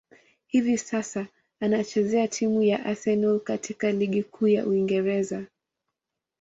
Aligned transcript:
Hivi 0.47 0.77
sasa, 0.77 1.27
anachezea 1.59 2.27
timu 2.27 2.61
ya 2.61 2.85
Arsenal 2.85 3.39
katika 3.39 3.91
ligi 3.91 4.23
kuu 4.23 4.47
ya 4.47 4.67
Uingereza. 4.67 5.45